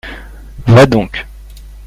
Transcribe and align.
Va 0.65 0.87
donc! 0.87 1.27